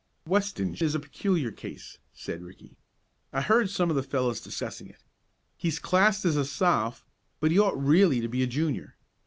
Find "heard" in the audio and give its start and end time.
3.41-3.69